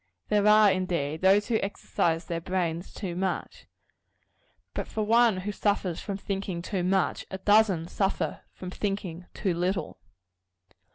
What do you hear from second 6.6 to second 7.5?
too much, a